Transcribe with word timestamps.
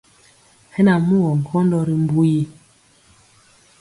Hɛ 0.73 0.81
na 0.85 0.93
mugɔ 1.07 1.29
nkɔndɔ 1.39 1.79
ri 1.87 1.95
mbu 2.03 2.21
yi. 2.31 2.41